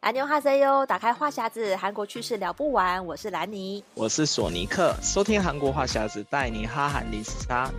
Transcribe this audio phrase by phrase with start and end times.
[0.00, 3.04] 安妞哈塞哟，打开话匣子，韩国趣事聊不完。
[3.04, 7.70] 我是兰妮，我是索尼克，收听韩国话匣子，带你哈韩历史差。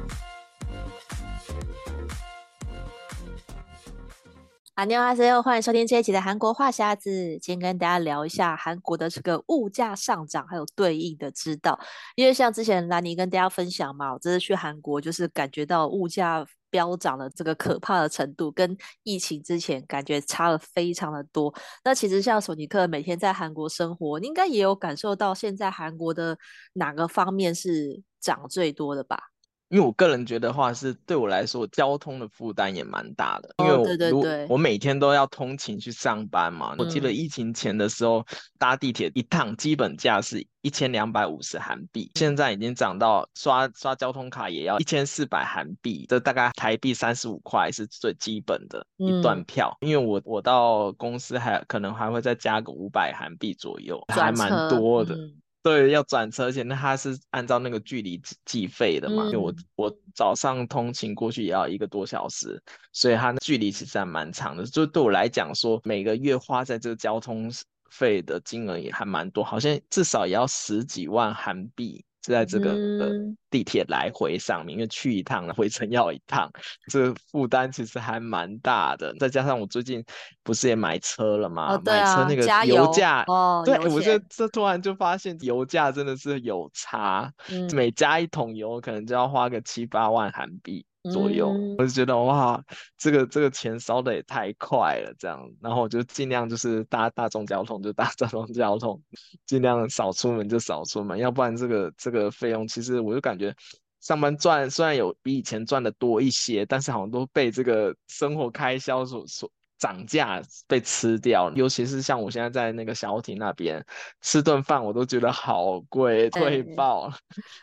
[4.76, 7.40] 安妞哈塞哟，欢迎收听这一期的韩国话匣子。
[7.42, 11.80] 今天跟大家聊一下韩国的这个物价上涨，还有对应的知道。
[12.14, 16.46] 因为像之前兰妮跟大家分享嘛，我这次去韩国就是感觉到物价。
[16.72, 21.54] 飙涨的这个可怕的程度，跟疫情之前感觉差了非常的多。
[21.84, 26.36] 那其实像索尼克每天在韩国生活，你应该也有感受到现在韩国的
[26.74, 29.31] 哪个方面是涨最多的吧？
[29.72, 33.56] 因为我个人觉得话是对我来说，交通的负担也蛮大的。
[33.60, 36.74] 因为我、哦、对对对，我每天都要通勤去上班嘛。
[36.74, 38.26] 嗯、我记得疫情前的时候，
[38.60, 49.78] 搭地铁一趟基本价是一千两百五十韩币，现在已经涨到刷刷交通卡也要一千四百韩币，这大概台币三十五块是最基本的一段票。
[49.80, 55.16] 嗯、因为我我到公司还可能还会再加个五百韩币左右，还蛮多的。
[55.16, 59.26] 嗯对，要转车，而且那它是按照那个距离计费的嘛。
[59.26, 64.66] 因为、嗯、我我早上通勤过去也要一个多小时，所以它的距离其实还蛮长的。
[64.66, 67.52] 就对我来讲说，每个月花在这个交通
[67.92, 72.04] 费的金额也还蛮多，好像至少也要十几万韩币。
[72.24, 73.12] 是在这个
[73.50, 76.52] 地铁来回上面，嗯、因为去一趟回程要一趟，
[76.90, 79.14] 这个负担其实还蛮大的。
[79.20, 80.04] 再加上我最近
[80.44, 81.74] 不是也买车了吗？
[81.74, 90.86] 哦啊、买车那个油价，哦、对，我就这突然就发现油价真的是有差，嗯、每加一桶油可能就要花个七八万韩币。
[91.12, 92.64] 左右， 嗯、我就觉得哇，
[92.98, 99.02] 这个这个钱烧的也太快了，这样，然后我就尽量就是搭大众交通就搭大众交通，
[99.46, 103.56] 尽量少出门就少出门，要不然这个这个费用其实我就感觉
[104.00, 109.52] 上班赚虽然有比以前赚的多一些，但是好像都被这个生活开销所所。
[109.82, 113.84] 涨价被吃掉，尤其是像我现在在那个小艇那边
[114.22, 117.14] 吃顿饭，我都觉得好贵，贵 爆了。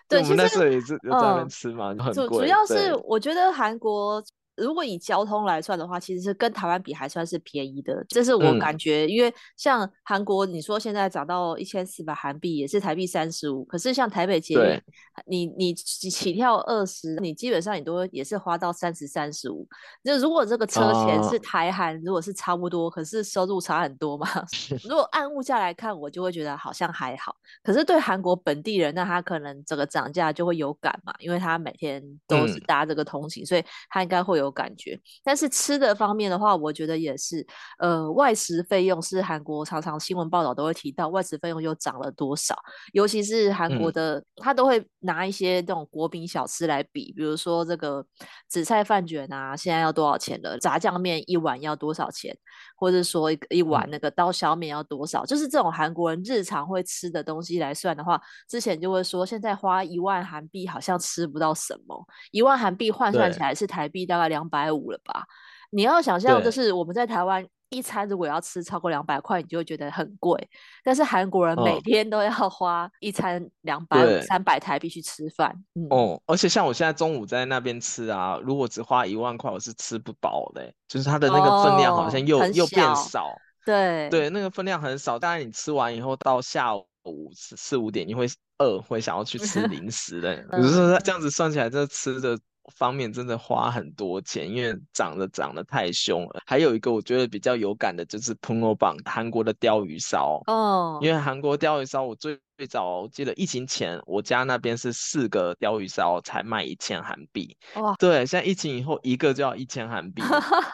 [0.08, 2.38] 对，我们那时候也是在那边吃嘛，就很贵。
[2.40, 4.22] 主要是我觉得韩国。
[4.58, 9.06] 如果以交通来算的话，其实是跟台湾比还算是便宜的，这是我感觉。
[9.06, 13.64] 嗯、因为像韩国，你说现在涨到一千四百韩币，也是台币三十五。
[13.64, 14.82] 可是像台北捷运，
[15.26, 19.66] 你你起跳二十，你基本上你都也是花到三十三十五。
[20.02, 24.26] 就如果这个车钱是台韩，哦、如果是差不多，可是收入差很多嘛。
[24.82, 27.36] 如果按物价来看，我就会觉得好像还好。
[27.62, 34.47] 可是对韩国本地人，那他可能这个涨价就会有感嘛，因为他每天都是搭这个通勤，嗯、所以他应该会有。
[34.50, 37.46] 感觉，但是吃的方面的话，我觉得也是，
[37.78, 42.56] 呃，外食费用是韩国常常新闻报道都会提到，外食费用又涨了多少？
[42.92, 48.04] 尤其是韩国的，嗯、他都会拿一些这种国民小吃来比，比如说这个
[48.48, 50.58] 紫菜饭卷啊，现在要多少钱了？
[50.58, 52.36] 炸酱面一碗要多少钱？
[52.78, 55.24] 或者说一一碗那个刀削面要多少？
[55.24, 58.18] 嗯、就是这种韩国人日常会吃的东西来算的话，
[58.48, 64.38] 之前就会说，现在花一万韩币好像吃不到什么，一万韩币换算起来是台币大概两。
[64.38, 65.26] 两百五了吧？
[65.70, 70.48] 你要想象，就是我们在台湾一餐如果要吃超过两百块，你就会觉得很贵。
[70.82, 75.54] 但是韩国人每天都要花一餐两百三百台币去吃饭。
[75.74, 80.72] 嗯、哦，而且像我现在中午在那边吃啊，如果只花一万块，我是吃不饱的。
[80.88, 83.34] 就是它的那个分量好像又、哦、又变少。
[83.66, 85.18] 对对，那个分量很少。
[85.18, 86.86] 当然你吃完以后到下午
[87.34, 88.26] 四五点，你会
[88.58, 90.34] 饿，会想要去吃零食的。
[90.58, 92.38] 有时候这样子算起来，这吃的。
[92.74, 96.42] 方面真的花很多钱，因为涨得涨得太凶了。
[96.46, 101.04] 还有一个我觉得比较有感的就是通欧榜韩国的鲷鱼烧哦，oh.
[101.04, 102.38] 因为韩国鲷鱼烧我最。
[102.58, 107.56] 最早我记得疫情前，我家那边是四个鲷鱼烧才卖一千韩币。
[107.76, 110.20] 哇，对，现在疫情以后一个就要一千韩币，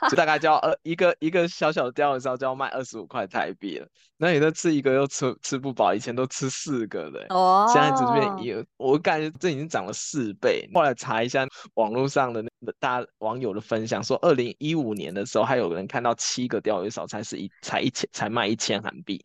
[0.08, 3.86] 就大概就要二一个一个小小的鲷鱼烧就要卖二十五块台币了。
[4.16, 10.66] 那你都吃一个又吃吃不饱，以前都吃四个的，哦，现在这边也我感觉这已经涨了四倍。
[10.72, 19.22] 后来查一下网络上的那个大网友的分享，说二零一五年的时候还有人看到七个鲷鱼烧才是一才一千才卖一千韩币。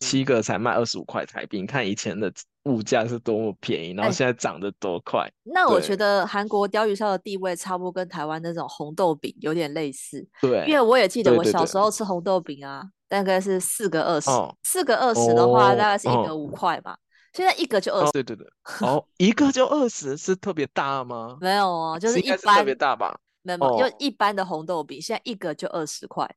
[0.00, 1.60] 七个才卖二十五块台币。
[1.60, 2.32] 你看以前的
[2.64, 5.20] 物价是多么便宜，然后现在涨得多快。
[5.20, 10.26] 欸、那我觉得韩国鲷鱼烧的地位差不多跟台湾那种红豆饼有点类似。
[10.40, 14.30] 对，因为我也记得我小时候吃红豆饼啊，大概是四个二十，
[14.62, 16.92] 四个二十的话，大概是一个五块吧。
[16.92, 16.98] 哦、
[17.32, 18.06] 现在一个就二十。
[18.06, 18.10] 哦。
[18.12, 18.46] 对对对。
[18.80, 21.36] 哦，一个就二十，是特别大吗？
[21.40, 22.38] 没有哦，就是一般。
[22.38, 23.18] 是特别大吧？
[23.42, 26.28] 没有，就一般的红豆饼，现在一个就二十块。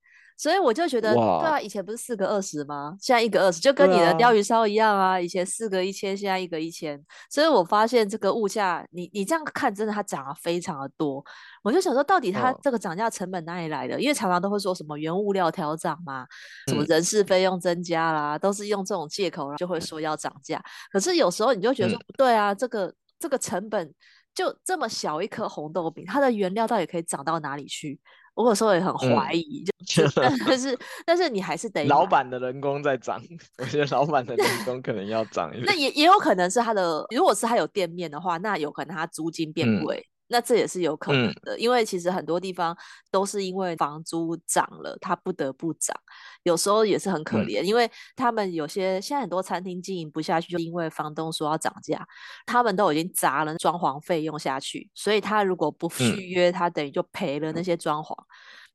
[0.43, 2.97] 所以我就觉得，哇对啊，以前不是四个二十吗？
[2.99, 5.11] 现在一个二十，就跟你的鯛鱼烧一样啊。
[5.11, 7.01] 啊以前四个一千，现在一个一千。
[7.29, 11.23] 所以我发现这个物价，你你这样看，真的它涨了非常的多。
[11.63, 13.95] 我就想说，到底它这个涨价成本哪里来的？
[13.95, 16.27] 哦、因为常常都会说什么原物料调涨嘛，
[16.67, 20.61] 什么人事费用增加啦，嗯、都是用这种借口，就会说要涨价。
[20.91, 23.93] 可是有时候你就觉得说，不对啊，这个这个成本
[24.35, 27.97] 就这么小一颗红豆饼，它的原料到底可以涨到哪里去？
[28.35, 30.03] 我有时候也很怀疑，就
[30.47, 33.21] 但是但是你还是得老板的人工在涨，
[33.59, 35.65] 我觉得老板的人工可能要涨一点。
[35.65, 39.97] 那也也有可能是他的，如果是他有店面的话，那有可能他租金变贵。
[39.97, 42.75] 嗯那这也是有可能的，嗯、因为其实很多地方
[43.11, 45.95] 都是因为房租涨了，他不得不涨。
[46.41, 52.03] 有时候也是很可怜，嗯、因为他们有些现在很多餐厅经营不下去，就因为房东说要涨价，
[52.47, 58.17] 他们都已经砸了装潢费用下去，所以他如果不续约，嗯、他等于就赔了那些装潢。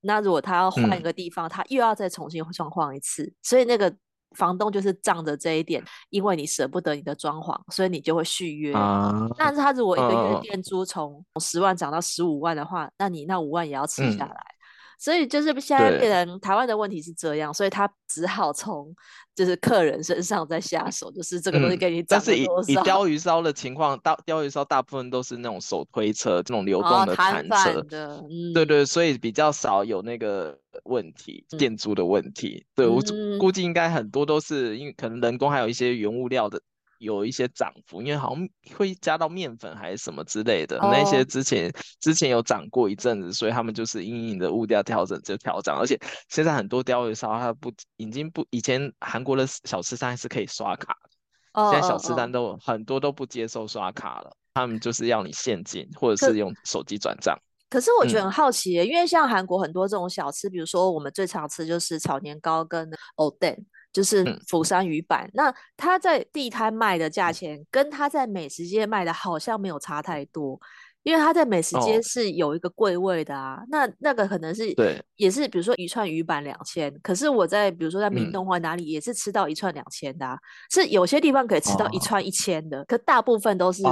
[0.02, 3.93] 那如果他要换一个地方，嗯、他又要再重新装潢一次，所以那个。
[4.36, 8.75] 房东就是仗着这一点，因为你舍不得你的装潢，所以你就会续约。
[8.75, 14.32] Uh, 但是他如果一个月店租从十万涨到十五万的话，uh, 那你那五万也要吃下来。
[14.32, 14.57] 嗯
[14.98, 18.92] 所以就是现在变成台湾的问题是这样，所以他只好从
[19.34, 22.20] 就是客人身上再下手，就是这个东西给你涨、嗯。
[22.20, 32.64] 但是以以鲷鱼烧的情况，大鲷鱼烧大部分都是那种手推车，这种流动的摊车，哦嗯、对对，所以比较少有那个问题，店租的问题。
[32.64, 33.00] 嗯、对我
[33.38, 36.60] 估计应该很多都是因为可能人工还有一些原物料的。
[36.98, 40.92] 有一些涨幅，因为好像会加到面粉还是什么之类的，oh.
[40.92, 45.98] 那些之前之前有涨过一阵子，所以他们就是因应的物价调整就调涨，而且
[46.28, 51.10] 现在很多鯛鱼烧它不已经不以前韩国的小吃摊是可以刷卡的
[51.52, 51.72] ，oh.
[51.72, 57.38] 现在小吃摊都很多都不接受刷卡了，他们就是要你现金或者是用手机转账。
[57.70, 63.54] 可是我觉得很好奇耶，嗯、因为像韩国很多这种小吃，比如说我们最常吃就是炒年糕跟藕蛋。
[63.98, 70.56] 就是釜山鱼板，嗯、那它在地摊卖的价钱跟它在美食街卖的好像没有差太多，
[71.02, 80.38] 因为它在美食街是有一个柜位的啊，哦、那那个可能是对，也是比如说一串鱼板两千，可是我在比如说在明洞或哪里也是吃到一串两千的，啊，嗯、
[80.70, 83.82] 是有些地方可以吃到一串一千的，哦、可大部分都是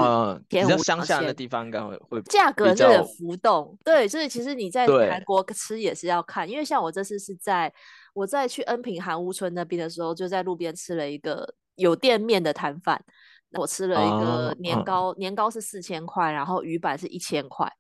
[0.46, 7.72] 偏比较乡下的地方应该会会价格就有浮动，对，所以其实你在韩国吃也是要看，因为像我这次是在。
[8.16, 12.98] 我在去恩平韩屋村那边的时候，就在路边吃了一个有店面的摊贩。
[13.52, 17.70] 我吃了一个年糕，啊、年糕是四千块，然后鱼板是一千块，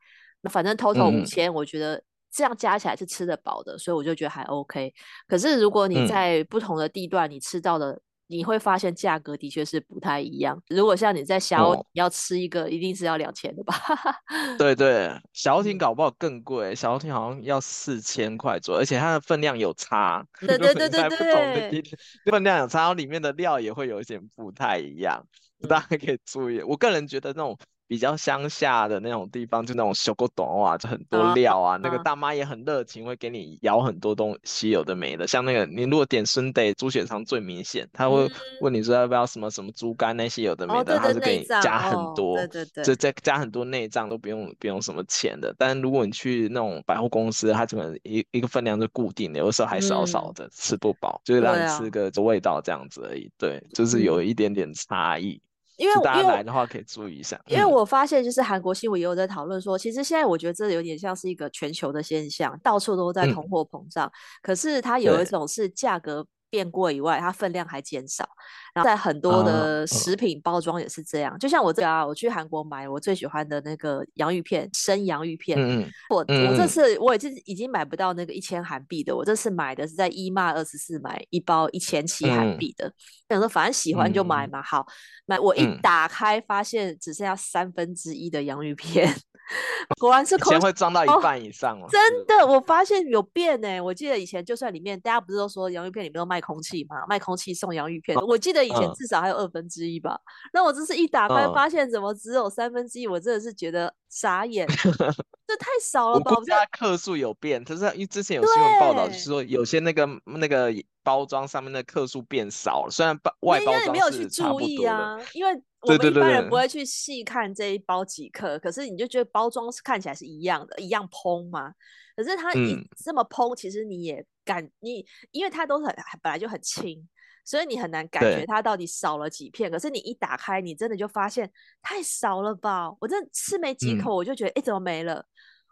[0.42, 4.92] 那反正 total 五千，我觉得这样加起来是吃得饱的，嗯、所以我就觉得还 OK。
[5.26, 7.98] 可是如果你在不同的地段，你吃到的。
[8.28, 10.60] 你会发现价格的确是不太一样。
[10.68, 13.74] 如果像你在小欧要吃一个，一定是要两千的吧？
[14.58, 20.26] 对对，小艇搞不好更贵，小艇好像要四千块左右，而且它的分量有差。
[20.40, 21.82] 对对对对对，
[22.30, 25.24] 分量有差，然后里面的料也会有一点不太一样，
[25.68, 26.60] 大家可以注意。
[26.62, 27.56] 我个人觉得那种。
[27.88, 31.74] 比较乡下的那种地方，就那种小锅短啊，就很多料啊。
[31.74, 35.26] 啊那个大妈也很热情，会给你舀很多东西，有的没的。
[35.26, 38.28] 像那个，你如果点顺德猪血肠最明显，他会
[38.60, 45.54] 问你说要不要什么什么猪肝那些有的没的，他、哦、是给你加很多，哦、对对对，就再加很多内脏都不用不用什么钱的。
[45.56, 53.30] 但如果你去那种百货公司，它可能一一个分量就固定的，有的时候还少少的，嗯、吃不饱，就是让你吃个味道这样子而已。
[53.38, 55.40] 对，就是有一点点差异。
[55.76, 64.10] 因为大家来的话可以注意一下，因为我发现就是韩国新闻也有在讨论说，其实现在我觉得这有点像是一个全球的现象，到处都在通货膨胀，
[64.42, 68.28] 可是它有一种是价格变贵以外，它分量还减少。
[68.74, 75.58] 然后在很多的食品包装也是这样，就像我这个啊，我去韩国买我最喜欢的那个洋芋片，生洋芋片。
[75.58, 82.92] 嗯我我这次我已经已经买不到那个一千韩币的，我这次买的是在 E-Mart 二十四买一包一千七韩币的。
[83.28, 84.86] 想说反正喜欢就买嘛，好
[85.24, 85.40] 买。
[85.40, 89.14] 我一打开发现只剩下三分之一的洋芋片，
[90.00, 91.86] 果然是空气会装到一半以上哦。
[91.90, 93.80] 真的，我发现有变呢。
[93.80, 96.96] 我记得以前就算里面大家不是都说洋芋片里面都卖空气嘛？
[97.08, 100.18] 卖空气送洋芋片，我记得以前至少还有二分之一吧。
[100.52, 104.66] 那我这是一打开发现怎么只有三分之一，我真的是觉得傻眼，
[105.46, 106.32] 这太少了吧？
[106.36, 110.72] 我家克数有变，可是因为之前有新闻报道，就是说有些那个那个
[111.04, 114.72] 包装上面的克数变少了，虽然包外包装是差不多的。
[114.72, 115.62] 因为你没有去注意啊，因为。
[115.86, 121.72] 我们一般人不会去细看这一包几克，可是你就觉得包装是看起来是一样的，一样蓬嘛。
[122.16, 127.06] 可是它一这么蓬，其实你也感你，因为它都是很本来就很轻，
[127.44, 129.70] 所以你很难感觉它到底少了几片。
[129.70, 131.50] 可是你一打开，你真的就发现
[131.82, 132.90] 太少了吧？
[133.00, 135.26] 我真的吃没几口，我就觉得哎、嗯，怎么没了？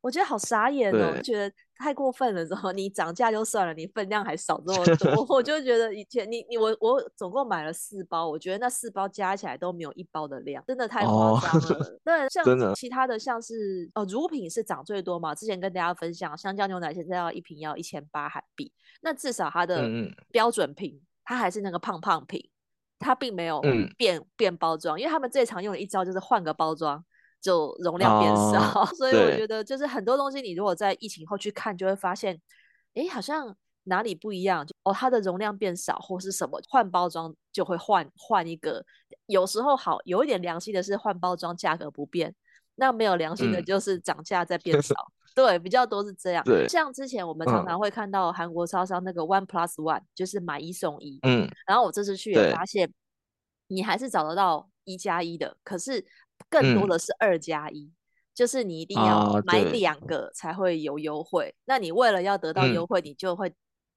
[0.05, 2.45] 我觉得好傻眼哦，觉得太过分了。
[2.45, 11.99] 之后你涨价就算了，你分量还少这么多， 我就觉得以前你你我我总共买了四包，我觉得那四包加起来都没有一包的量，真的太夸张了。
[12.05, 15.35] 那、 哦，像其他的像是哦，乳品是涨最多嘛。
[15.35, 18.71] 之前跟大家分享，香蕉牛奶现在要一瓶要一千八韩币，
[19.01, 19.89] 那至少它的
[20.31, 22.47] 标准瓶、嗯、它还是那个胖胖瓶，
[22.99, 23.63] 它并没有
[23.97, 27.03] 变、嗯、变包装，因为他们最常用的一招就是换个包装。
[27.45, 32.41] 就容量变少，哦， 所以我觉得就是很多东西，你如果在疫情后去看，就会发现，
[32.95, 38.83] 哎，好像哪里不一样，就哦，它的容量变少，或是什么换包装就会换换一个。
[39.27, 42.35] 有时候好有一点良心的是换包装价格不变，
[42.77, 45.13] 那没有良心的就是涨价在变少， 嗯。
[45.35, 46.43] 对，比较多是这样。
[46.45, 51.19] 对，像之前我们常常会看到韩国超商那个 One Plus One，就是买一送一。
[51.25, 52.91] 嗯，然后我这次去也发现，
[53.67, 56.03] 你还是找得到一加一的，可是。
[56.49, 57.91] 更多的是二加一，
[58.35, 61.49] 就是你一定要买两个才会有优惠。
[61.49, 63.53] 啊、那你为了要得到优惠，你就会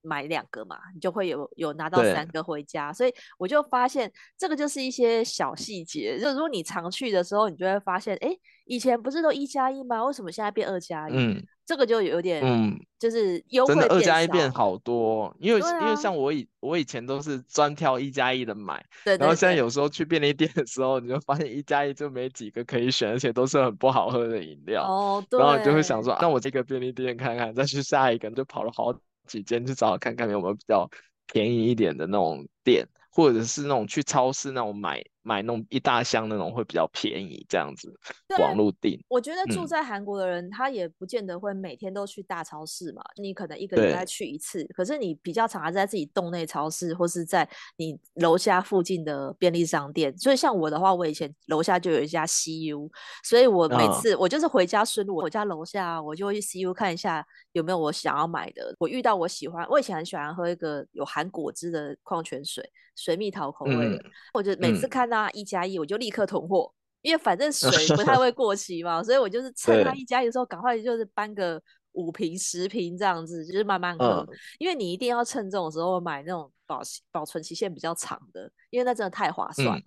[0.07, 2.93] 买两个嘛，嗯、你就会有有拿到三个回家。
[2.93, 6.17] 所以我就发现这个就是一些小细节。
[6.19, 10.03] 就如果你常去的时候，你就会发现，哎、欸，以前不是都一加一吗？
[10.05, 11.13] 为什么现在变二加一？
[11.13, 11.43] 嗯。
[11.67, 28.93] 这个就有点，嗯，就是优惠二加一变好多，因为、啊、因为像我以我以前都是专挑一加一的买，对，然后现在有时候去便利店的时候，你就发现一加一就没几个可以选，而且都是很不好喝的饮料，哦，对，然后你就会想说，那我这个便利店看看，再去下一个，就跑了好
[29.27, 30.89] 几间去找看看有没有比较
[31.27, 35.03] 便宜一点的那种店，或者是那种去超市那种买。
[35.27, 37.93] 买那种一大箱那种会比较便宜，这样子
[38.39, 38.97] 网络订。
[39.09, 43.01] 我觉得住在韩国的人，他也不见得会每天都去大超市嘛。
[43.21, 50.17] 你可能一个礼拜去一次，可是你比较常还在自己洞内超市，或是在你楼下附近的便利商店。
[50.17, 52.89] 所以像我的话，我以前楼下就有一家 CU，
[53.25, 58.73] 所以我每次我就是回家顺路，我家楼下我就会去 CU 看一下有没有我想要买的。
[58.79, 62.63] 我遇到我喜欢，我以前很喜欢喝一个有含果汁的矿泉水。
[62.99, 64.03] 水蜜桃口味的，嗯、
[64.33, 66.71] 我就每次看到一加一，我就立刻囤货，
[67.01, 71.61] 因为反正水不太会 过期嘛，所以我就是趁它一加一的时候，赶快就是搬个
[71.93, 74.37] 五瓶十瓶这样子，就是慢慢喝，嗯。
[74.59, 76.81] 因为你一定要趁这种时候买那种保
[77.11, 79.83] 保存期限比较长的，因为那真的太划算，嗯。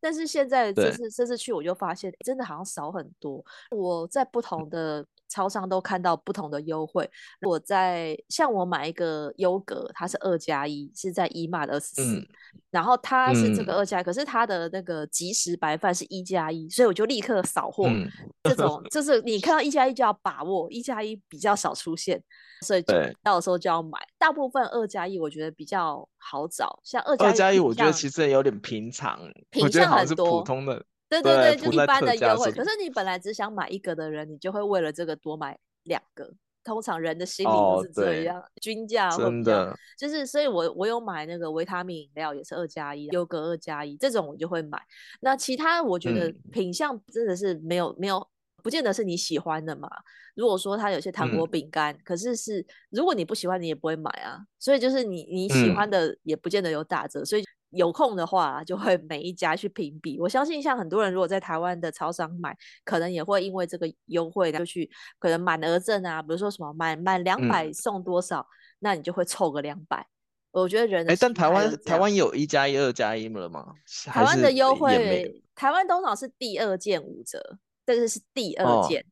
[0.00, 3.42] 但是现在这次这次去，我就发现真的好像少很多。
[3.70, 5.06] 我在不同的。
[5.26, 7.10] 超商都看到不同的优惠。
[7.40, 12.28] 我在像我买一个优格，它是二加一，是在一码的二十四，
[12.70, 17.88] 然后它是这个二加一，可是它的那个即食白饭是一加一，所以我就立刻扫货。
[17.88, 18.08] 嗯、
[18.44, 22.22] 这种 就是你看到一加一就要把握，一加一比较少出现，
[22.60, 23.98] 所以就到时候就要买。
[24.24, 30.82] 大部分二加一我觉得比较好找，像二加一，我觉得其实有点平常，平常很多普通的。
[31.10, 32.50] 对对对，就一般的优惠。
[32.50, 36.32] 可是你本来只想买一个的人，你就会为了这个多买两个。
[36.64, 44.80] 通常人的心理都是这样，哦、均价真的就是，所以我我有买那个维他命饮料，也是二加一，优格二加一，这种我就会买。
[45.20, 48.26] 那其他我觉得品相真的是没有、嗯、没有，
[48.64, 49.88] 不见得是你喜欢的嘛。
[50.34, 54.40] 如果说它有些糖果饼干、嗯，可是是如果你不喜欢，你也不会买啊。
[54.58, 57.44] 所以就是你你喜欢的也不见得有打折，嗯、所以。
[57.76, 60.16] 有空的话，就会每一家去评比。
[60.20, 68.46] 我相信，像很多人如果在台湾的超商买，可能也会因为这个优惠，就去可能满额赠啊，比如说什么满满两百送多少、嗯，
[68.78, 70.06] 那你就会凑个两百。
[70.52, 73.74] 我觉得人哎、欸，但台湾台湾有一加一、二加一了吗？
[74.06, 79.00] 台湾的优惠，台湾通常是第二件五折，这个是第二件。
[79.00, 79.04] 哦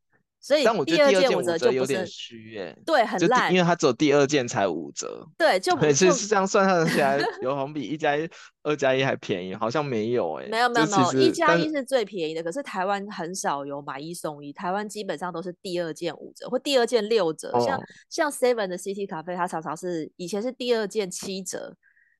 [0.44, 8.28] 所以，但我觉得第二件五折就有点虚耶，对，很烂，因为它只有第二件才五折，对，就每次是这样算算起来， 有好像比一加一、
[8.64, 21.76] 二加一还便宜，好像没有哎，没有没有没有，一加一是最便宜的，可是台湾很少有买一送一，台湾基本上都是第二件五折或第二件六折，像、哦、像 Seven 的 City 咖啡，它常常是以前是第二件七折，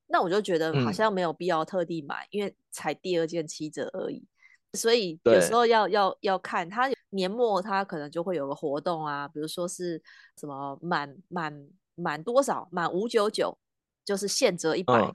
[0.07, 4.23] 那我就觉得好像没有必要特地买，嗯、因为才第二件七折而已。
[4.73, 10.01] 所以有时候要要要看它年末它可能就会有个活动啊，比如说是
[10.39, 13.57] 什么满满满多少满五九九，
[14.03, 15.13] 就是现折一百、嗯，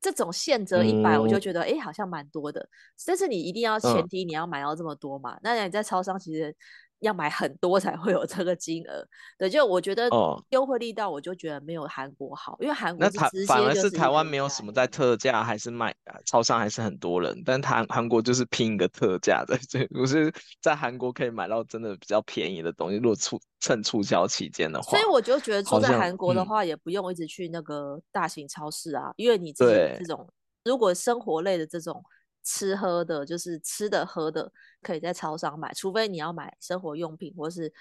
[0.00, 2.68] 这种现折一百我就觉得哎、嗯、好像蛮多的，
[3.06, 6.54] 但是你一定要前提你要买到这么多嘛，嗯、那你在超商其实。
[7.00, 9.06] 要买很多才会有这个金额，
[9.38, 10.10] 对，就我觉得
[10.50, 14.86] 优惠力道，我就觉得没有韩国好，因为韩国是直接反而是台湾没有什么在。
[14.88, 15.94] 特价，还是卖
[16.26, 30.26] 超商还是很多人，但韩韩国就是拼一个特价的，所以我是在韩国可以买到真的比较便宜的东西，如果促趁促销期间的话，所以我就觉得住在韩国的话，也不用一直去那个大型超市啊，嗯、因为你自己这种
[30.64, 32.02] 如果生活类的这种。
[32.44, 34.50] 吃喝的，就是吃的喝的，
[34.82, 37.72] 可以在超商买，除非你要买生活用品或是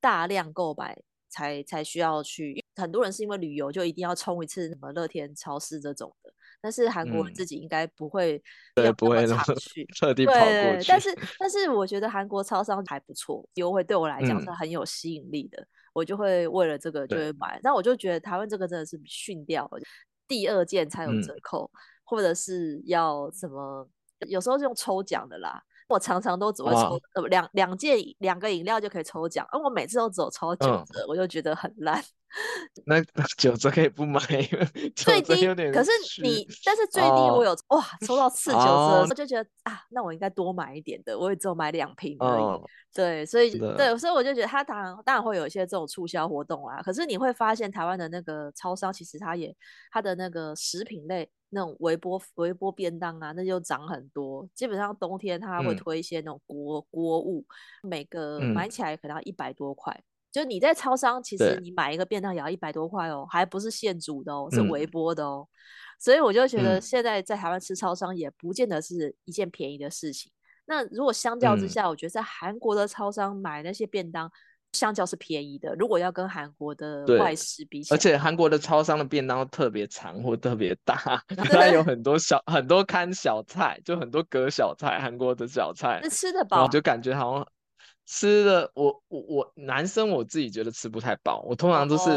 [0.00, 0.96] 大量购买
[1.28, 2.64] 才才需要去。
[2.76, 6.30] 很多人是因为旅游就一定要冲一次什么乐天超市这种的，
[6.60, 8.42] 但是韩国人自己应该不会
[8.98, 10.88] 不会那么常去，嗯、特地跑过去。
[10.88, 17.58] 但是但是我觉得韩国超商还不错，优惠对我来讲是很有吸引力的，嗯，我就会为了这个就会买。
[17.62, 19.80] 那我就觉得台湾这个真的是逊掉了，
[20.28, 23.88] 第二件才有折扣，嗯，或者是要什么。
[24.28, 32.02] 有时候是用抽奖的啦，我常常都只会抽呃两两件两个饮料就可以抽奖，而我每次都只有抽九折，嗯，我就觉得很烂。
[32.86, 33.02] 那
[33.36, 34.20] 九折可以不买，
[34.94, 35.90] 最低可是
[36.22, 42.42] 你，但是最低我有、哦、哇抽到次九折，我就觉得啊，那我应该多买一点的，我也只有买两瓶而已。
[42.42, 42.62] 哦、
[42.94, 49.54] 对，所以对，所以我就觉得它当然当然会有一些这种促销活动啦，可是你会发现台湾的那个超商其实它也
[49.90, 51.28] 它的那个食品类。
[51.48, 54.46] 那种微波微波便当啊，那就涨很多。
[54.52, 57.44] 基本上冬天它会推一些那种锅锅、嗯、物，
[57.84, 60.02] 每个买起来可能要一百多块、嗯。
[60.36, 65.50] 就你在超商，其实你买一个便当也要一百多块哦，还不是现煮的哦，是微波的哦、嗯。
[65.98, 70.30] 所以我就觉得现在在台湾吃超商也不见得是一件便宜的事情。
[70.66, 74.30] 那如果相较之下，我觉得在韩国的超商买那些便当。
[74.72, 80.94] 相较是便宜的，如果要跟韩国的外食比起来，而且韩国的超商的便当特别长或特别大，
[81.34, 87.48] 它有很多小很多看小菜，就很多格小菜，韩国的小菜，那吃得饱，就感觉好像
[88.06, 92.08] 吃的我我我男生我自己觉得吃不太饱，我通常都是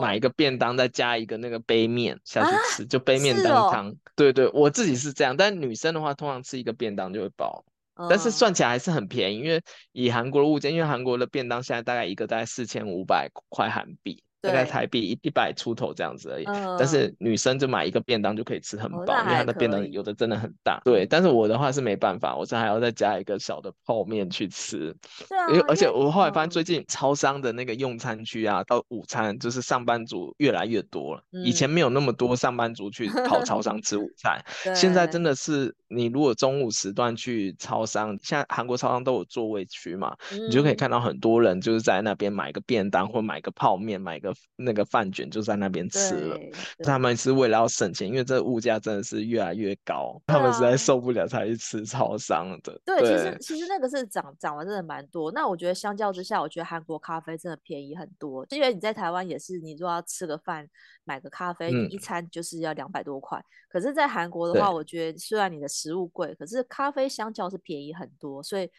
[0.00, 7.64] 买一个便当再加一个那个杯面下去吃，啊、就杯面当汤、哦，对对，我自己是这样，但女生的话通常吃一个便当就会饱。
[8.10, 14.23] 但是算起来还是很便宜，因为以韩国的物价，因为韩国的便当现在大概一个大概四千五百块韩币。
[14.44, 20.80] 大概台币一一百出头这样子而已，嗯，但是女生就买一个便当就可以吃很饱，哦，因为它的便当有的真的很大。
[20.84, 24.94] 对，但是我的话是没办法，我是还要再加一个小的泡面去吃。
[25.28, 31.22] 对啊，因为而且我后来发现最近超商的那个用餐区啊，到午餐就是上班族越来越多了。
[31.32, 34.38] 嗯，以前没有那么多上班族去跑超商吃午餐，
[34.76, 44.33] 现在真的是你如果中午时段去超商，现在韩国超商都有座位区嘛，嗯，你就可以看到很多人就是在那边买个便当或买个泡面，买个。
[44.56, 46.38] 那个饭卷就在那边吃了，
[46.82, 52.80] 他们是为了要省钱，因为这物价真的是越来越高，啊，他们实在受不了才去吃超商的。
[52.84, 55.32] 对，对其实其实那个是涨涨了真的蛮多。
[55.32, 58.46] 那我觉得相较之下，我觉得韩国咖啡真的便宜很多。
[58.50, 60.68] 因为你在台湾也是，你如果要吃个饭
[61.04, 63.42] 买个咖啡，你，一餐就是要两百多块。
[63.68, 68.42] 可是，在韩国的话，我觉得虽然你的食物贵，可是咖啡相较是便宜很多。
[68.42, 68.70] 所以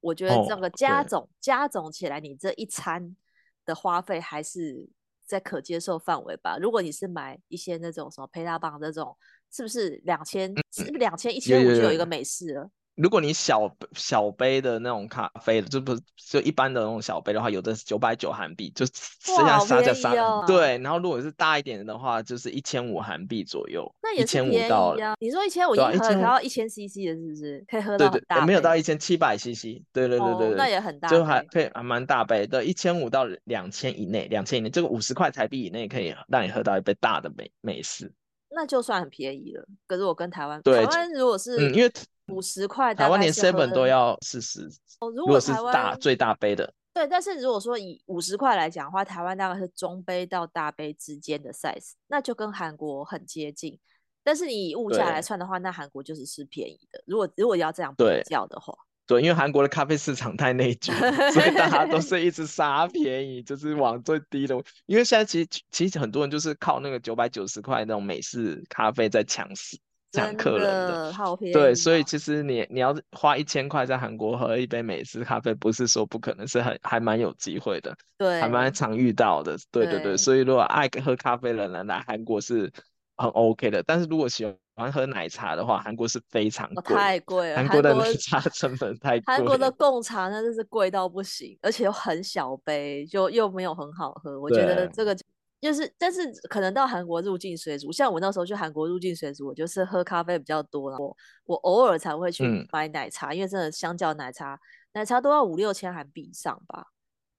[0.00, 3.16] 我觉得这个加总，哦，加总起来，你这一餐
[3.64, 4.88] 的花费还是。
[5.24, 6.56] 在可接受范围吧。
[6.58, 9.16] 如果你是买一些那种什么配大棒这种，
[9.50, 10.52] 是不是两千？
[10.72, 12.70] 是不是两千一千五就有一个美式了？
[12.96, 20.12] 如果你小小杯的那种咖啡，就不就一般的那种小杯的话，有的是九百九韩币，就剩下杀价杀。
[20.46, 23.84] 对，然后如果是大一点的话，就是一千五韩币左右。
[24.00, 25.14] 那也是便宜啊！
[25.18, 27.64] 你说一千五一盒，然后一千 CC 的，是不是？
[27.68, 28.20] 可以喝到大杯。
[28.20, 29.82] 对对，没有到一千七百 CC。
[29.92, 38.12] 对对对对对，哦、那也很大，就还可以还蛮大杯的，一千五到两千以内，两千以内，这个五十块台币以内可以让你喝到一杯大的美美式。
[38.50, 39.66] 那就算很便宜了。
[39.88, 41.90] 可是我跟台湾，台湾如果是嗯，因为。
[42.28, 44.68] 五十块，台湾连 seven 都要四十。
[45.00, 53.78] 哦，如果是大最大杯的，对，但是如果说以五十块来讲的话，台湾大概是中杯到大杯之间的 size，那就跟韩国很接近。
[54.22, 57.02] 但是你以物价来算的话，那韩国就是是便宜的。
[57.06, 58.72] 如果如果要这样比较的话，
[59.06, 60.94] 对，对，因为韩国的咖啡市场太内卷，
[61.30, 64.54] 所以大家都是一直杀便宜，就是往最低的。
[64.86, 69.78] 因为现在其实其实很多人就是靠那个九百九十块那种美式咖啡在抢食。
[70.14, 82.72] 讲客人的，好便宜，对，所以其实你你要花一千块在韩国喝一杯美式咖啡，不是说不可能，是很还蛮有机会的，对，还蛮常遇到的，对对对，对，所以如果爱喝咖啡的人来韩国是
[83.16, 87.56] 很 OK 的，但是如果喜欢欢喝奶茶的话，韩国是非常贵，太贵了。
[87.56, 89.22] 韩国的奶茶成本太贵。
[89.24, 94.40] 韩国的贡茶那真是贵到不行，而且又很小杯，就又没有很好喝。
[94.40, 95.16] 我觉得这个
[95.60, 104.58] 就是，但是可能到韩国入境水族，像我那时候去韩国入境水族，我就是喝咖啡比较多，我我偶尔才会去买奶茶，嗯、因为真的相较奶茶，
[104.92, 106.88] 奶茶都要五六千韩币以上吧。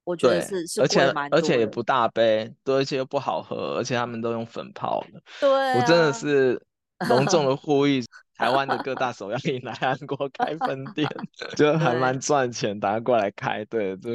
[0.03, 1.01] 我觉得是是，而且
[1.31, 5.21] 而且也不大杯，对，而且又不好喝，而且他们都用粉泡的。
[5.39, 6.61] 对、啊，我真的是
[7.09, 8.03] 隆重的 呼吁
[8.37, 11.07] 台湾的各大手摇饮来韩国开分店，
[11.55, 14.09] 就还蛮赚钱，大家过来开，对，就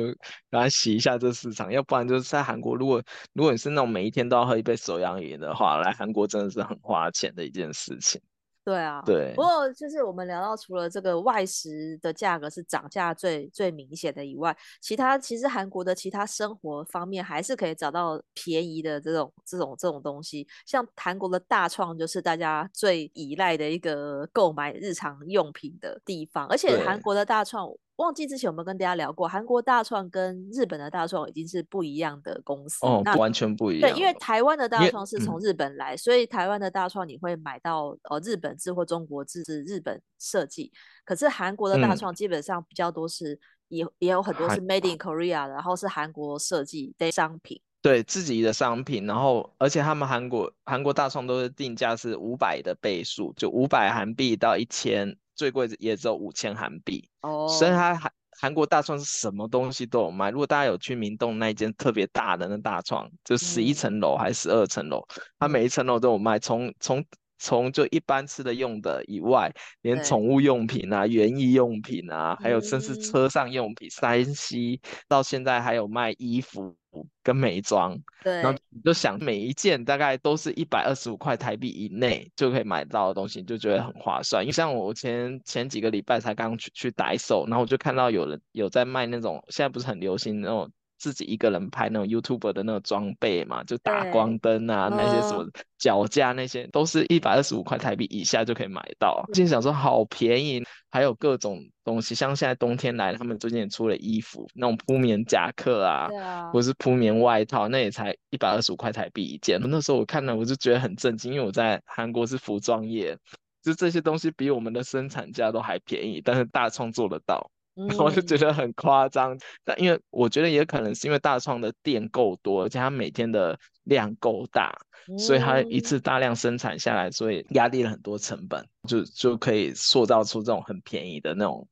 [0.51, 8.21] 赶快洗一下这市场，要不然就是在韩国，如果如果你是那种每一天都要喝一杯手摇饮的话，来韩国真的是很花钱的一件事情。
[8.65, 9.33] 对啊，对。
[9.35, 20.47] 不过就是我们聊到，除了这个外食的价格是涨价最最明显的以外，其他其实韩国的其他生活方面还是可以找到便宜的这种这种这种东西。
[20.67, 27.71] 像韩国的大创就是大家最依赖的一个购买日常用品的地方，而且韩国的大创。
[28.01, 33.91] 忘记之前有没有跟大家聊过，韩国大创跟日本的大创已经是不一样的公司哦，完全不一样。
[33.91, 40.73] 对，因为台湾的大创是从日本来，所以台湾的大创你会买到呃日本制或中国制是日本设计。
[41.05, 49.07] 可是韩国的大创基本上比较多是也、嗯、也有很多是 Made in Korea 的，然后是韩国设计的商品，对自己的商品。
[49.07, 55.19] 然后而且他们韩国韩国大创都是定价是五百的倍数，就五百韩币到一千。
[55.41, 57.09] 最贵也只有五千韩币。
[57.23, 60.29] 哦，所以它韩韩国大创是什么东西都有卖。
[60.31, 65.03] 如果大家有去明洞那一间特别大的那大创，就十一层楼还是十二层楼，
[65.39, 67.03] 它每一层楼都有卖，从从
[67.39, 69.51] 从就一般吃的用的以外，
[69.81, 76.77] 连宠物用品啊、园艺用品啊，还有甚至车上用品、三 C，到现在还有卖衣服。
[77.23, 84.43] 跟美妆，对，然后你就想每一件大概都是一百二十五块台币以内就可以买到的东西，就觉得很划算。
[84.43, 90.71] 因为像我前前几个礼拜才刚去去 Daiso，然后我就看到有人有在卖那种，现在不是很流行那种。
[91.01, 99.25] 自己一个人拍那种 YouTuber 的那种装备嘛，就打光灯啊，那些什么脚架那些，都是一百二十五块台币以下就可以买到。
[99.33, 109.59] 心想说好便宜，还有各种东西，像现在冬天来了，他们最近也出了衣服，那种铺棉夹克啊，啊或是铺棉外套，那也才一百二十五块台币一件。
[109.63, 113.17] 那时候我看了，我就觉得很震惊，因为我在韩国是服装业，
[113.63, 117.51] 就这些东西比我们的生产价都还便宜，但是大创做得到。
[117.99, 124.73] 我就觉得很夸张，但因为我觉得也可能是因为大创的店够多，而且它每天的量够大，
[125.19, 131.67] 所以它一次大量生产下来，所以压低了很多成本，就就可以塑造出这种很便宜的那种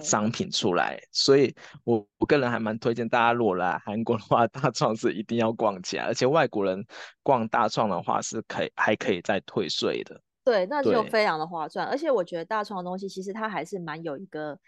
[0.00, 1.00] 商品出来。
[1.10, 6.84] 所以我我个人还蛮推荐大家，如果来韩国的话， 大创是一定要逛起来，而且外国人
[7.22, 10.20] 逛大创的话是可以还可以再退税的。
[10.44, 11.86] 对，那就非常的划算。
[11.86, 14.58] 而且我觉得大创的东西其实它还是蛮有一个。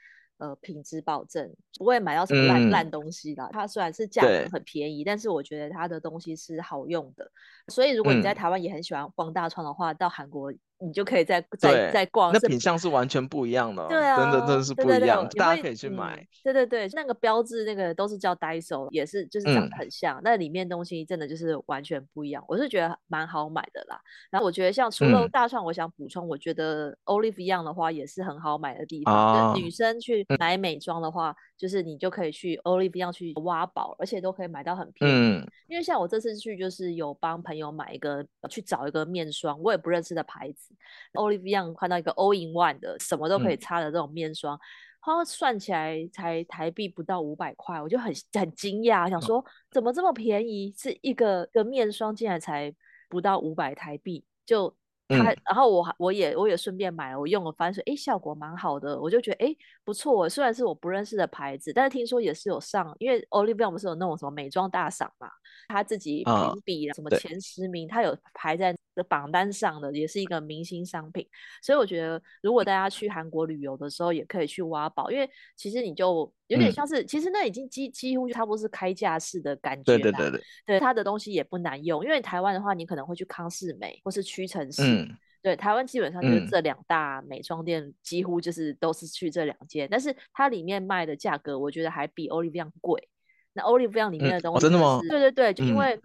[0.43, 3.49] 呃，品质保证不会买到什么烂烂、嗯、东西啦。
[3.53, 7.31] 它虽然是价格很便宜，但是我觉得它的东西是好用的。
[7.69, 10.53] 所以如果你在台湾也很喜欢逛大创的话，嗯、到韩国。
[10.83, 16.17] 你就可以再再再逛，那品相是完全不一样的，对啊，真的真的是不一样，大家可以去买。
[16.17, 22.45] 嗯、对对对，那个标志那个都是叫 Daiso，也是就是长得很像，那、嗯、里面东西真的就是完全不一样。
[22.49, 24.01] 我是觉得蛮好买的啦。
[24.31, 29.15] 然后我觉得像除了大创，我想补充，嗯、我觉得 Olive Young 的话也是很好买的地方。
[29.15, 31.35] 啊、女生去买美妆的话。
[31.63, 35.15] 嗯就是你就可以去 Olive Young 去挖宝，而且都可以买到很便宜。
[35.15, 40.75] 嗯，因为像我这次去，就是有帮朋友买一个，去找一个面霜，我也不认识的牌子。
[41.13, 44.59] Olive Young 看到一个 All in One 的，什么都可以擦的这种面霜，
[45.01, 50.75] 它、嗯、算起来才台币不到五百块，我就很很惊讶，想说怎么这么便宜？
[50.77, 52.75] 是一个个面霜竟然才
[53.09, 54.75] 不到五百台币，就。
[55.09, 60.29] 他，然后我我也我也顺便买了，我用了，发现哎，效果蛮好的，我就觉得哎不错。
[60.29, 65.29] 虽然是我不认识的牌子，但是听说也是有上，因为 Young 不是有那种什么美妆大赏嘛，
[65.69, 71.25] 他自己评比什么前十名，他有排在的榜单上的，也是一个明星商品。
[71.63, 76.33] 所以我觉得，如果大家去韩国旅游的时候，也可以去挖宝，因为其实你就。
[76.49, 79.85] 有点像是，嗯、其实那已经几几乎差不多是开架式的感觉。
[79.85, 84.83] 对对对对，对它的东西也不难用，因为台湾的话，你可能会去康士美或是屈臣氏。
[84.83, 85.09] 嗯、
[85.41, 93.09] 对，台湾基本上就是这两大美妆店，嗯、几乎就是都是去这两间，但是它里面卖的价格，我觉得还比 Olive 贵。
[93.55, 95.01] 那 Olive 里面的东西，嗯哦，真的吗？
[95.09, 95.99] 对对对，就因为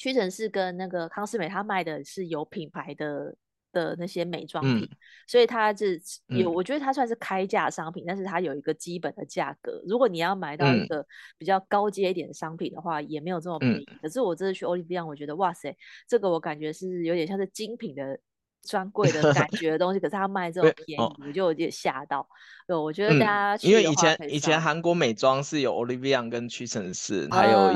[0.00, 3.36] 屈臣氏跟那个康斯美，它卖的是有品牌的。
[3.72, 4.88] 的那些美妆品，嗯、
[5.28, 9.80] 所以它是有，我觉得它算是开价商品，嗯、但是它有一个基本的价格。
[9.86, 11.06] 如果你要买到一个
[11.38, 13.84] 比较高阶一点的商品的话，嗯、也没有这么便宜。
[13.92, 15.72] 嗯、可是我这次去 Olive Young，我觉得哇塞，
[16.08, 18.18] 这个我感觉是有点像是精品的
[18.62, 22.26] 专柜的感 觉的东西，可是他卖这么便宜，我就有点吓到。
[22.66, 27.72] 对，我觉得大家、嗯、因为以前以前韩国美妆是有 Olivia 跟屈臣氏，还有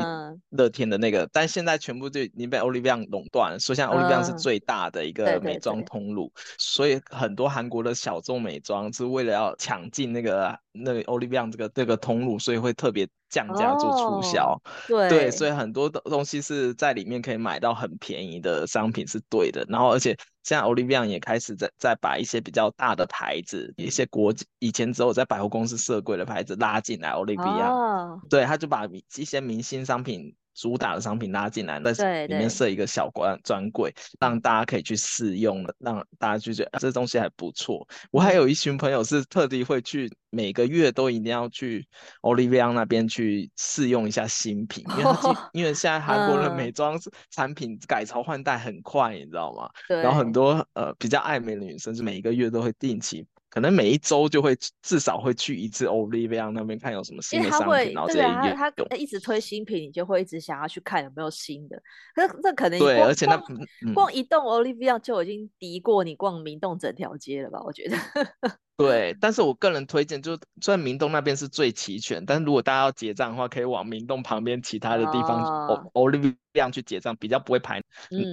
[0.51, 3.59] 乐天的那个，嗯、但现在全部就已经被 Olivia 垄断了。
[3.59, 14.53] 说像 Olivia 是最大的一个美妆通路，嗯、所以很多韩国的小众美妆是为了要抢进那个那个 Olivia 这个这个通路，所以会特别降价做促销。
[14.53, 19.67] 哦、对对，所以很多的东西是在里面可以买到很便宜的商品是对的。
[19.69, 24.85] 然后而且现在 Olivia 也开始在在把一些比较大的牌子，一些国际以前。
[24.95, 28.21] 只有在百货公司设柜的牌子拉进来，Olivia，、oh.
[28.31, 37.87] 对，他就把一些明星商品主打的商品拉进来，在里面设一个小关专柜，让大家可以去试用，让大家就觉得、啊、这东西还不错。
[38.11, 41.87] 我还有一群朋友是特地会去每个月都一定要去
[42.23, 46.99] Olivia 那边去试用一下新品，因为他 因为现在韩国的美妆
[47.31, 49.69] 产品改朝换代很快，你知道吗？
[49.89, 50.01] 对。
[50.01, 53.27] 然后很多呃比较爱美的女生是每一个月都会定期。
[53.55, 58.23] 可能每一周就会至少会去一次 Olivia 那边看有什么新的商品，然后这些
[58.55, 61.81] 他他一直推新品，你就会一直想要去看有没有新的。
[62.17, 67.63] 可是这可能对，而且那逛、嗯、逛一栋 Olivia 就已经敌过你逛明洞整条街了吧？
[67.63, 67.97] 我觉得。
[68.77, 77.81] 对，但是我个人推荐，就虽然明洞那边是最齐全，但是如果大家要结账的话，可以往明洞旁边其他的地方、哦、Olivia 去结账，比较不会排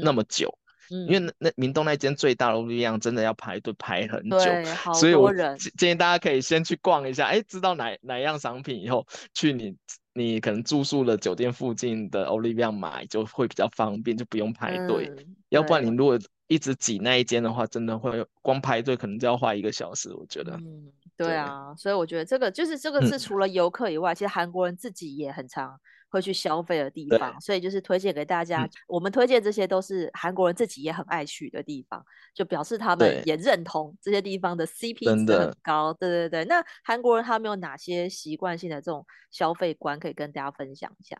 [0.03, 0.51] 那么久。
[0.91, 5.33] 嗯因为那那明洞那间最大的 Olivia 真的要排队排很久，所以我
[5.77, 9.75] 建议大家可以先去逛一下，哎，知道哪哪样商品以后，去你
[10.13, 15.09] 你可能住宿的酒店附近的 Olivia 买就会比较方便，就不用排队。
[15.17, 20.51] 嗯、要不然你如果一直挤那一间的话，真的会光排队可能就要花一个小时，我觉得。
[20.57, 25.79] 嗯，对啊，对，所以我觉得这个就是这个是除了游客以外，嗯、其实韩国人自己也很常。
[26.11, 28.65] 会去消费的地方，所以就是推荐给大家。
[28.65, 35.93] 嗯、我们推荐这些都是韩国人自己也很爱去的地方，就表示他们也认同这些地方的 CP 值很高。
[35.93, 41.19] 对对对，那韩国人他们有哪些习惯性的这种消费观可以跟大家分享一下？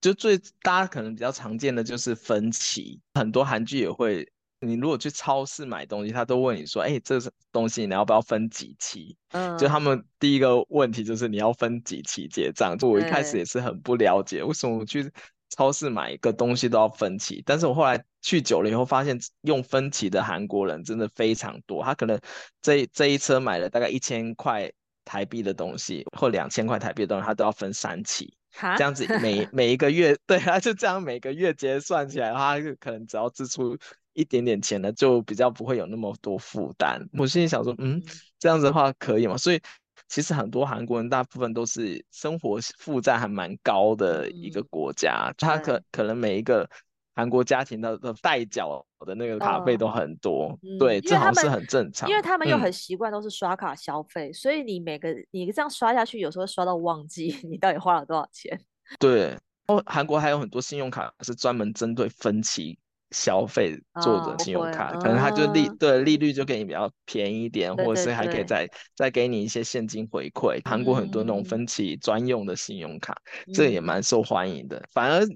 [0.00, 4.30] 就最大家可能比较常见的就是分期，很多韩剧也会。
[4.60, 12.76] 你如果去超市买东西，他都问你说：“哎、欸，这是东西你要不要分几期？”嗯，就他们第一个问题就是你要分几期结账。
[12.76, 15.08] 就我一开始也是很不了解，为什么我去
[15.50, 17.40] 超市买一个东西都要分期？
[17.46, 21.84] 但是我后来去久了以后，发现用分期的韩国人真的非常多。
[21.84, 22.18] 他可能
[22.60, 24.68] 这这一车买了大概一千块
[25.04, 28.34] 台币的东西，或两千块台币的东西，他都要分三期，
[28.76, 33.78] 这样子每每一个月，对，他就这样每个月结算起来，他可能只要支出。
[34.18, 37.00] 一点点钱呢，就比较不会有那么多负担。
[37.16, 38.02] 我心里想说，嗯，
[38.36, 39.36] 这样子的话可以吗？
[39.36, 39.60] 所以
[40.08, 46.68] 其实很多韩国人大部分都是生活负债还蛮高的一个国家，嗯、他可可能每一个
[47.14, 52.10] 韩国家庭的的代缴的那个卡费都很多，嗯、对，这好像是很正常。
[52.10, 58.60] 因为他们又很习惯都是刷卡消费，嗯、所以你每个你这样刷下去，有时候刷到忘记 你到底花了多少钱。
[58.98, 62.76] 对，哦，韩国还有很多信用卡是专门针对分期。
[63.10, 70.60] 消费做的信用卡，哦、可能他就利、嗯、对利率就给你比较便宜一点，对对对，或者是还可以再再给你一些现金回馈。
[70.68, 73.16] 韩国很多那种分期专用的信用卡，
[73.46, 74.82] 嗯、这也蛮受欢迎的。
[74.92, 75.26] 反而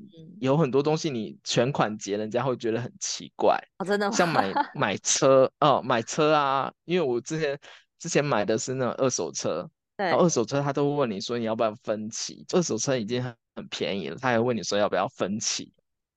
[0.40, 3.56] 有很多东西你全款结，人家会觉得很奇怪。
[3.78, 4.12] 哦、真的吗？
[4.14, 7.58] 像买 买车哦，买车啊，因为我之前
[7.98, 15.72] 之前买的是那种二手车，对然后二手车他都会问你说你要不要分期，二手车已经很很便宜了，他还问你说要不要分期。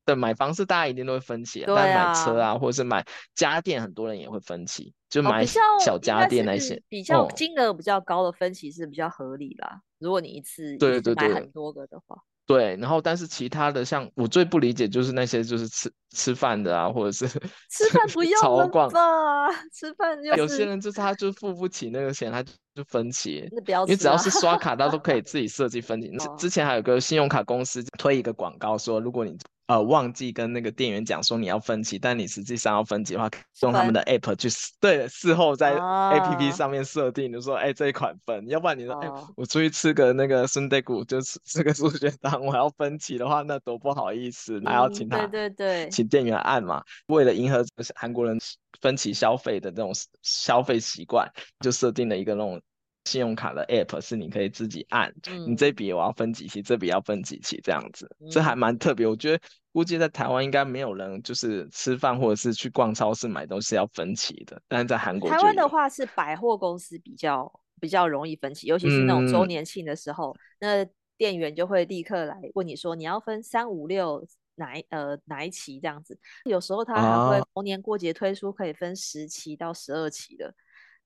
[0.06, 9.68] 对，买房子大家一定都会分期，啊、但买车啊，或者是买家电，很多人也会分期，就买小家电那些，哦、比较金额比较高的分期是比较合理啦。
[9.68, 12.16] 哦、如果你一次对对对买很多个的话。
[12.48, 17.28] 对，然后但是其他的像我最不理解就是那些就是吃吃饭的啊，或者是
[17.72, 19.50] 吃饭不 用了吧？
[19.74, 23.50] 吃饭有些人就是他就付不起那个钱，他就分期。
[23.52, 26.12] 那不要吃啊，因为只要是刷卡，他都可以自己设计分期。
[26.38, 29.36] 之前还有个信用卡公司推一个广告说，如果你
[29.68, 33.30] 呃，忘记跟那个店员讲说你要分期，但你实际上要分期的话，
[33.62, 34.48] 用他们的 app 去
[34.80, 45.86] 对事后在 app 上面设定，就说哎这一款分，要不然你说哎我出去吃个那个 Sunday 谷，就是吃个猪血汤，我要分期的话，那多不好意思，还要请他对对。
[45.86, 48.40] 对，请店员按嘛，为了迎合韩国人
[48.82, 51.28] 分期消费的那种消费习惯，
[51.62, 52.62] 就设定了一个那种。
[53.06, 59.08] 信用卡的 app，是你可以自己按，嗯、你这笔我要分几期，这笔要分几期，这样子，这还蛮特别。
[59.08, 59.40] 我觉得
[59.72, 70.92] 估计在台湾应该没有人就是吃饭或者是去逛超市买东西要分期的，但是在韩国，台湾的话是百货公司比较比较容易分期，尤其是那种周年庆的时候，嗯、那。
[71.18, 74.22] 店员就会立刻来问你说，你要分三五六
[74.56, 76.20] 哪一呃哪一期这样子。
[76.44, 80.54] 有时候他还会逢年过节推出可以分十期到十二期的，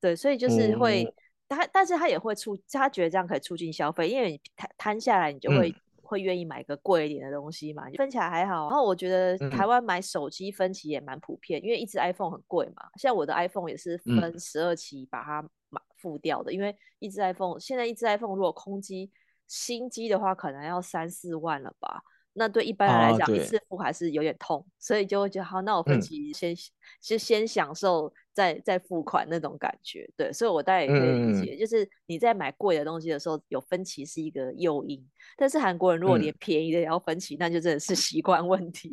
[0.02, 1.04] 对，所以就是会。
[1.04, 1.14] 嗯
[1.50, 8.70] 他，但是他也会促，他觉得这样可以促进消费，因为你摊摊下来，你就会、嗯、会愿意买个贵一点的东西嘛，分起来还好。
[8.70, 19.12] 然后我觉得台湾买手机分期也蛮普遍，嗯、因为一只 iPhone 很贵嘛，像我的 iPhone 也是分十二期把它买付掉的，嗯、因为一只 iPhone 现在一只 iPhone 如果空机
[19.48, 22.04] 新机的话，可能要三四万了吧。
[22.40, 26.56] 那对一般人来讲，一次付还是有点痛，所以就会觉得好，那我分期先，
[27.02, 30.10] 就、嗯、先享受再再付款那种感觉。
[30.16, 35.06] 对，所以我大概也可以理解，嗯、就是你在买贵的东西的时候，有分期是一个诱因。
[35.36, 38.90] 但是韩国人如果连便宜的也要分期，嗯、那就真的是习惯问题。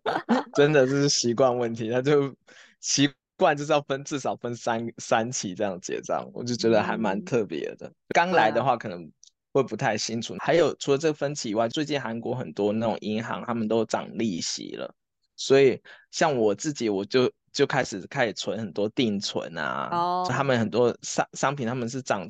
[0.56, 2.34] 真的是习惯问题，他就
[2.80, 7.92] 习惯就是要分至少分三三期这样结账，我就觉得还蛮特别的。
[8.14, 9.12] 刚、嗯、来的话可能。
[9.52, 10.36] 会不太清楚。
[10.38, 14.94] 还有除了这个分歧以外，最近韩国很多那种银行他们都涨利息了，
[15.36, 15.80] 所以
[16.10, 19.88] 像我自己我就就开始开始存很多定存啊。
[19.92, 20.26] 哦。
[20.28, 22.26] 他们很多商商品他们是涨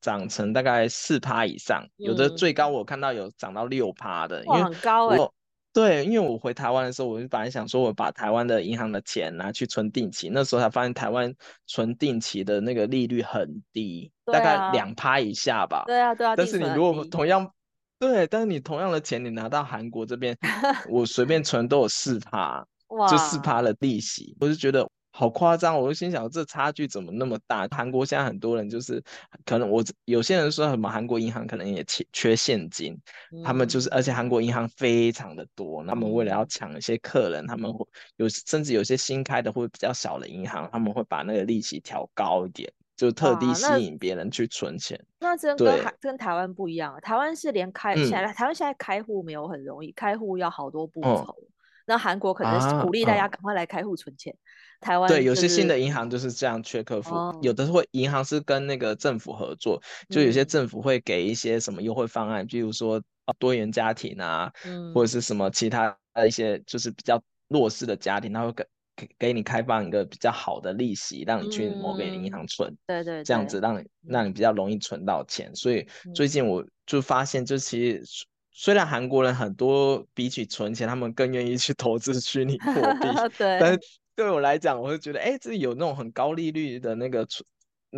[0.00, 5.30] 涨成大概四趴以上，嗯、有的最高我看到有涨到六趴的，因为，很高哎、欸。
[5.74, 11.34] 对，因为我回台湾的时候，我就本来想说，我把台湾的银行的钱拿去存定期，那时候才发现台湾
[11.66, 15.82] 存定期的那个利率很低，啊、大概两趴以下吧。
[15.86, 16.36] 对啊，对啊。
[16.36, 17.52] 但是你如果同样，
[17.98, 20.38] 对，但是你同样的钱，你拿到韩国这边，
[20.88, 22.64] 我随便存都有四趴，
[23.10, 24.88] 就四趴的利息，我就觉得。
[25.16, 25.78] 好夸张！
[25.80, 27.68] 我就心想，这差距怎么那么大？
[27.70, 29.00] 韩国现在很多人就是，
[29.46, 33.00] 可能我有些人说什么韩国银行可能也缺缺现金，
[33.30, 45.00] 嗯、他们就是，而且韩国银行非常的多，他们为了要抢一些客人，他们会有甚至有些新开的或比较小的银行，他们会把那个利息调高一点，就特地吸引别人去存钱。
[45.20, 51.36] 那真跟对跟台湾不一样，台湾是连开现在、嗯、台湾现在开户没有很容易，开户要好多步骤。
[51.38, 51.46] 嗯
[51.86, 54.34] 那韩国可能是鼓励大家赶快来开户存钱，
[54.80, 63.02] 台湾、就是、对有些新的银行就是这样缺客户，哦、有的会银行是跟那个政府合作，就有些政府会给一些什么优惠方案，比、嗯、如说
[63.38, 68.64] 多元家庭啊，嗯、或者是什么其他的一些就是比较弱势的家庭，他会给
[68.96, 75.54] 给给你开放一个比较好的利息，让你去某个银行存，嗯、对，对对，这样子让你让你比较容易存到钱。
[75.54, 78.26] 所以最近我就发现，就其实。
[78.56, 83.80] 虽然韩国人很多比起存钱，他们更愿意去投资虚拟货币， 对，但是
[84.16, 87.46] 对我来讲，我会觉得，哎，这有那种很高利率的那个存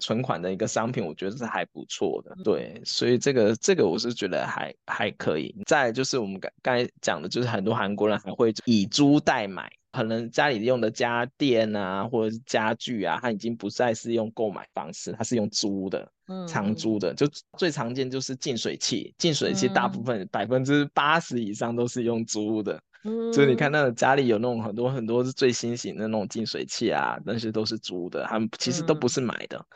[0.01, 5.55] 存款的一个商品，我觉得是还不错的，对，所以这个这个我是觉得还还可以。
[5.67, 9.71] 再来就是我们刚刚才讲的，就是很多韩国人还会以租代买。
[9.93, 17.15] 可能家里用的家电啊，或者是家具啊，它已经不再是用购买方式，它是用租的，嗯，长租的。
[17.15, 17.27] 就
[17.57, 22.79] 最常见就是净水器，净水器大部分百分之八十以上都是用租的。
[23.07, 29.57] 嗯，所以你看那种家里有那种很多很多是最新型的那种净水器啊，那些都是租的，他们其实都不是买的。
[29.59, 29.67] 嗯，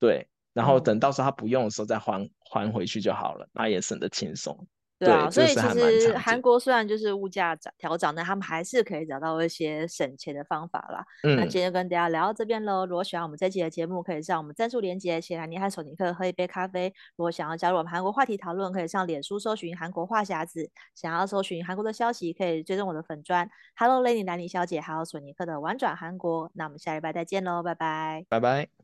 [0.00, 4.66] 对，然后等到时候他不用的时候再还还回去就好了，那也省得轻松。
[5.04, 11.04] 对啊，所以其实韩国虽然就是物价涨调涨，但他们还是可以找到一些省钱的方法啦。
[11.22, 12.86] 嗯，那今天就跟大家聊到这边喽。
[12.86, 16.92] 如果喜欢我们这期的节目，可以上我们赞助连接，请来你和索尼克喝一杯咖啡。
[17.16, 20.70] 如果想要加入我们韩国话题讨论，可以上脸书搜寻韩国话匣子。
[20.94, 23.48] 想要搜寻韩国的消息，可以追踪我的粉砖。
[23.76, 26.50] Hello，Lenny 南妮小姐，还有索尼克的玩转韩国。
[26.54, 28.74] 那我们下礼拜再见喽，拜拜，拜拜。